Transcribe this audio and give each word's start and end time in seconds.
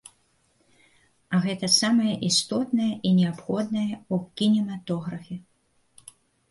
А 1.35 1.41
гэта 1.43 1.69
самае 1.81 2.13
істотнае 2.31 2.89
і 3.11 3.15
неабходнае 3.21 3.87
ў 3.93 4.15
кінематографе. 4.41 5.35